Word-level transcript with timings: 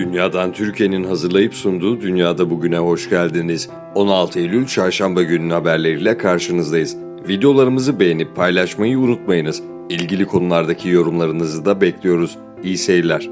Dünyadan 0.00 0.52
Türkiye'nin 0.52 1.04
hazırlayıp 1.04 1.54
sunduğu 1.54 2.00
Dünyada 2.00 2.50
Bugüne 2.50 2.78
hoş 2.78 3.10
geldiniz. 3.10 3.68
16 3.94 4.38
Eylül 4.38 4.66
Çarşamba 4.66 5.22
günün 5.22 5.50
haberleriyle 5.50 6.18
karşınızdayız. 6.18 6.96
Videolarımızı 7.28 8.00
beğenip 8.00 8.36
paylaşmayı 8.36 8.98
unutmayınız. 8.98 9.62
İlgili 9.88 10.26
konulardaki 10.26 10.88
yorumlarınızı 10.88 11.64
da 11.64 11.80
bekliyoruz. 11.80 12.38
İyi 12.62 12.78
seyirler. 12.78 13.30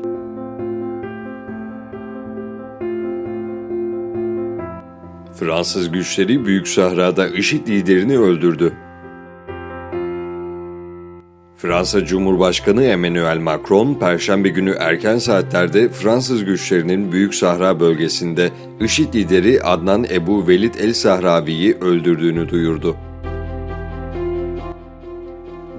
Fransız 5.35 5.93
güçleri 5.93 6.47
Büyük 6.47 6.69
Sahra'da 6.69 7.29
IŞİD 7.29 7.69
liderini 7.69 8.19
öldürdü. 8.19 8.73
Fransa 11.59 12.05
Cumhurbaşkanı 12.05 12.85
Emmanuel 12.85 13.39
Macron, 13.39 13.95
Perşembe 13.95 14.49
günü 14.49 14.75
erken 14.79 15.19
saatlerde 15.19 15.89
Fransız 15.89 16.45
güçlerinin 16.45 17.13
Büyük 17.13 17.35
Sahra 17.35 17.81
bölgesinde 17.81 18.51
IŞİD 18.81 19.15
lideri 19.15 19.63
Adnan 19.63 20.07
Ebu 20.11 20.49
Velid 20.49 20.75
el-Sahravi'yi 20.75 21.75
öldürdüğünü 21.81 22.49
duyurdu. 22.49 22.97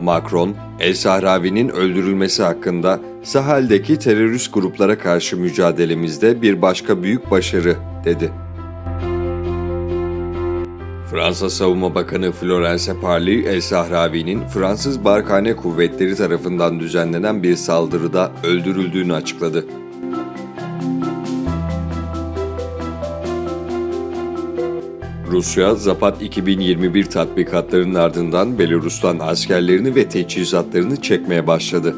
Macron, 0.02 0.56
El-Sahravi'nin 0.80 1.70
öldürülmesi 1.70 2.44
hakkında 2.44 3.00
Sahel'deki 3.24 4.00
terörist 4.00 4.54
gruplara 4.54 4.98
karşı 4.98 5.38
mücadelemizde 5.38 6.42
bir 6.42 6.62
başka 6.62 7.04
büyük 7.04 7.32
başarı, 7.32 7.76
dedi. 8.06 8.32
Fransa 11.12 11.50
Savunma 11.50 11.96
Bakanı 11.96 12.32
Florence 12.32 13.00
Parly, 13.02 13.46
El 13.46 13.62
Sahravi'nin 13.62 14.48
Fransız 14.48 15.04
Barkhane 15.04 15.56
Kuvvetleri 15.56 16.16
tarafından 16.16 16.80
düzenlenen 16.80 17.44
bir 17.44 17.56
saldırıda 17.56 18.32
öldürüldüğünü 18.44 19.14
açıkladı. 19.14 19.66
Rusya, 25.28 25.76
Zapat 25.76 26.22
2021 26.22 27.06
tatbikatlarının 27.06 27.96
ardından 27.96 28.60
Belarus'tan 28.60 29.20
askerlerini 29.20 29.96
ve 29.96 30.10
teçhizatlarını 30.10 31.02
çekmeye 31.02 31.48
başladı. 31.48 31.96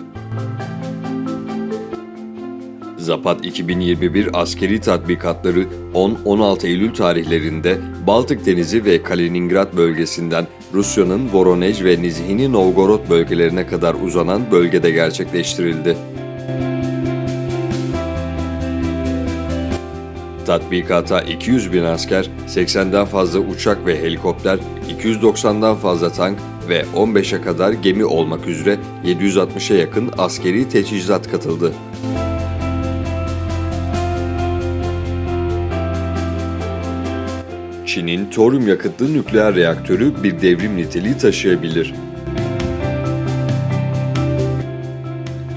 Zapat 3.01 3.45
2021 3.45 4.41
askeri 4.41 4.81
tatbikatları 4.81 5.65
10-16 5.93 6.67
Eylül 6.67 6.93
tarihlerinde 6.93 7.77
Baltık 8.07 8.45
Denizi 8.45 8.85
ve 8.85 9.03
Kaliningrad 9.03 9.77
bölgesinden 9.77 10.47
Rusya'nın 10.73 11.29
Voronej 11.33 11.83
ve 11.83 12.01
Nizhini 12.01 12.51
Novgorod 12.51 13.09
bölgelerine 13.09 13.67
kadar 13.67 13.95
uzanan 14.05 14.51
bölgede 14.51 14.91
gerçekleştirildi. 14.91 15.97
Tatbikata 20.45 21.21
200 21.21 21.73
bin 21.73 21.83
asker, 21.83 22.29
80'den 22.47 23.05
fazla 23.05 23.39
uçak 23.39 23.85
ve 23.85 24.01
helikopter, 24.01 24.59
290'dan 24.99 25.75
fazla 25.75 26.11
tank 26.11 26.37
ve 26.69 26.85
15'e 26.95 27.41
kadar 27.41 27.71
gemi 27.71 28.05
olmak 28.05 28.47
üzere 28.47 28.77
760'a 29.05 29.77
yakın 29.77 30.11
askeri 30.17 30.69
teçhizat 30.69 31.31
katıldı. 31.31 31.73
Çin'in 37.91 38.25
toryum 38.25 38.67
yakıtlı 38.67 39.13
nükleer 39.13 39.55
reaktörü 39.55 40.23
bir 40.23 40.41
devrim 40.41 40.77
niteliği 40.77 41.17
taşıyabilir. 41.17 41.93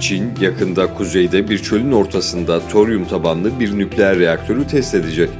Çin 0.00 0.30
yakında 0.40 0.94
kuzeyde 0.94 1.48
bir 1.48 1.58
çölün 1.58 1.92
ortasında 1.92 2.68
toryum 2.68 3.04
tabanlı 3.04 3.60
bir 3.60 3.78
nükleer 3.78 4.18
reaktörü 4.18 4.66
test 4.66 4.94
edecek. 4.94 5.30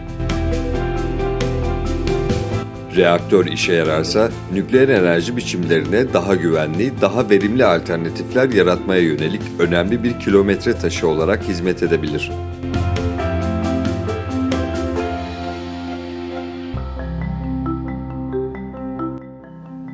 Reaktör 2.97 3.47
işe 3.47 3.73
yararsa 3.73 4.31
nükleer 4.53 4.89
enerji 4.89 5.37
biçimlerine 5.37 6.13
daha 6.13 6.35
güvenli, 6.35 6.93
daha 7.01 7.31
verimli 7.31 7.65
alternatifler 7.65 8.49
yaratmaya 8.51 9.01
yönelik 9.01 9.43
önemli 9.59 10.05
bir 10.05 10.21
kilometre 10.21 10.79
taşı 10.79 11.09
olarak 11.09 11.43
hizmet 11.43 11.83
edebilir. 11.83 12.31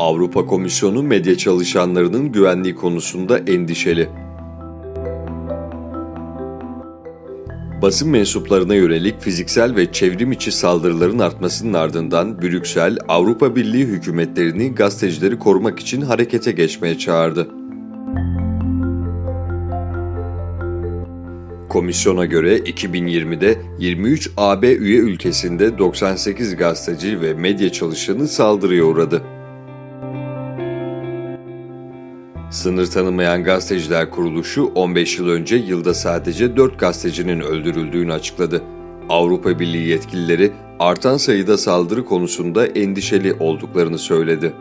Avrupa 0.00 0.47
Komisyonu 0.47 1.03
medya 1.03 1.38
çalışanlarının 1.38 2.33
güvenliği 2.33 2.75
konusunda 2.75 3.38
endişeli. 3.38 4.09
Basın 7.83 8.09
mensuplarına 8.09 8.75
yönelik 8.75 9.21
fiziksel 9.21 9.77
ve 9.77 9.93
çevrim 9.93 10.33
içi 10.33 10.53
saldırıların 10.53 11.19
artmasının 11.19 11.72
ardından 11.72 12.43
Brüksel, 12.43 12.99
Avrupa 13.09 13.56
Birliği 13.56 13.84
hükümetlerini 13.84 14.75
gazetecileri 14.75 15.38
korumak 15.38 15.81
için 15.81 16.00
harekete 16.00 16.53
geçmeye 16.53 16.99
çağırdı. 16.99 17.49
Komisyona 21.69 22.27
göre 22.27 22.59
2020'de 22.59 23.59
23 23.78 24.31
AB 24.37 24.75
üye 24.77 24.99
ülkesinde 24.99 25.78
98 25.78 26.56
gazeteci 26.56 27.21
ve 27.21 27.34
medya 27.34 27.72
çalışanı 27.72 28.28
saldırıya 28.28 28.84
uğradı. 28.84 29.22
Sınır 32.50 32.87
tanımayan 32.87 33.44
gazeteciler 33.44 34.11
kuruluşu 34.11 34.65
15 34.75 35.19
yıl 35.19 35.28
önce 35.28 35.56
yılda 35.56 35.94
sadece 35.94 36.56
4 36.56 36.78
gazetecinin 36.78 37.41
öldürüldüğünü 37.41 38.12
açıkladı. 38.12 38.62
Avrupa 39.09 39.59
Birliği 39.59 39.88
yetkilileri 39.88 40.53
artan 40.78 41.16
sayıda 41.16 41.59
saldırı 41.59 42.05
konusunda 42.05 42.66
endişeli 42.66 43.33
olduklarını 43.33 43.99
söyledi. 43.99 44.53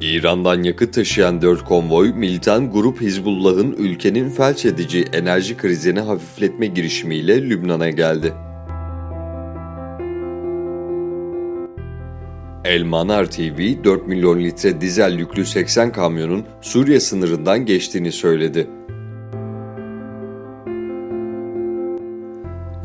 İran'dan 0.00 0.62
yakıt 0.62 0.94
taşıyan 0.94 1.42
4 1.42 1.64
konvoy, 1.64 2.12
militan 2.12 2.70
grup 2.70 3.00
Hizbullah'ın 3.00 3.72
ülkenin 3.72 4.30
felç 4.30 4.64
edici 4.64 5.04
enerji 5.12 5.56
krizini 5.56 6.00
hafifletme 6.00 6.66
girişimiyle 6.66 7.42
Lübnan'a 7.42 7.90
geldi. 7.90 8.32
El 12.64 12.82
Manar 12.82 13.30
TV 13.30 13.84
4 13.84 14.06
milyon 14.06 14.40
litre 14.40 14.80
dizel 14.80 15.18
yüklü 15.18 15.44
80 15.46 15.92
kamyonun 15.92 16.44
Suriye 16.60 17.00
sınırından 17.00 17.66
geçtiğini 17.66 18.12
söyledi. 18.12 18.70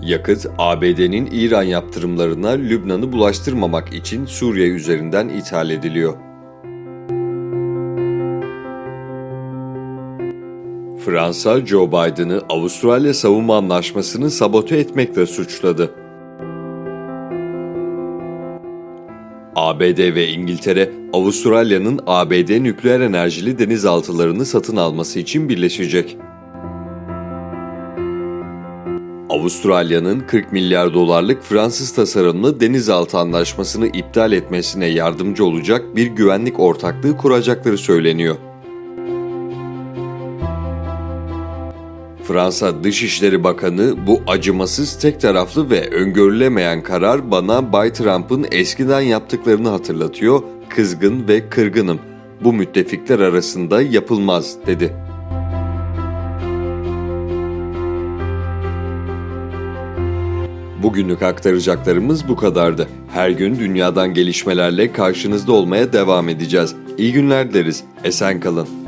Yakıt, 0.02 0.46
ABD'nin 0.58 1.30
İran 1.32 1.64
yaptırımlarına 1.64 2.50
Lübnan'ı 2.50 3.12
bulaştırmamak 3.12 3.94
için 3.94 4.26
Suriye 4.26 4.68
üzerinden 4.68 5.30
ithal 5.30 5.70
ediliyor. 5.70 6.14
Fransa, 11.06 11.66
Joe 11.66 11.88
Biden'ı 11.88 12.42
Avustralya 12.50 13.14
savunma 13.14 13.58
anlaşmasını 13.58 14.32
sabote 14.32 14.78
etmekle 14.78 15.26
suçladı. 15.26 16.07
ABD 19.58 20.16
ve 20.16 20.28
İngiltere, 20.28 20.90
Avustralya'nın 21.14 22.00
ABD 22.08 22.64
nükleer 22.64 23.00
enerjili 23.00 23.60
denizaltılarını 23.60 24.46
satın 24.46 24.76
alması 24.76 25.20
için 25.20 25.50
birleşecek. 25.50 26.18
Avustralya'nın 29.30 30.20
40 30.20 30.52
milyar 30.52 30.94
dolarlık 30.94 31.44
Fransız 31.44 31.94
tasarımlı 31.94 32.60
denizaltı 32.60 33.18
anlaşmasını 33.18 33.88
iptal 33.88 34.32
etmesine 34.32 34.86
yardımcı 34.86 35.46
olacak 35.46 35.96
bir 35.96 36.08
güvenlik 36.08 36.60
ortaklığı 36.60 37.18
kuracakları 37.18 37.78
söyleniyor. 37.78 38.36
Fransa 42.28 42.84
Dışişleri 42.84 43.44
Bakanı 43.44 44.08
bu 44.08 44.22
acımasız 44.28 45.00
tek 45.00 45.22
taraflı 45.22 45.70
ve 45.70 45.90
öngörülemeyen 45.90 46.84
karar 46.84 47.32
bana 47.32 47.74
Bay 47.74 47.94
Trump'ın 47.94 48.46
eskiden 48.52 49.02
yaptıklarını 49.02 49.70
hatırlatıyor, 49.70 50.42
kızgın 50.70 51.28
ve 51.28 51.50
kırgınım. 51.50 52.00
Bu 52.44 52.54
müttefikler 52.54 53.20
arasında 53.20 53.82
yapılmaz 53.82 54.56
dedi. 54.68 54.94
Bugünlük 60.84 61.22
aktaracaklarımız 61.22 62.28
bu 62.28 62.36
kadardı. 62.36 62.88
Her 63.14 63.30
gün 63.30 63.60
dünyadan 63.60 64.14
gelişmelerle 64.14 64.92
karşınızda 64.92 65.52
olmaya 65.52 65.94
devam 65.94 66.30
edeceğiz. 66.30 66.76
İyi 66.98 67.14
günler 67.14 67.54
dileriz. 67.54 67.84
Esen 68.04 68.40
kalın. 68.40 68.87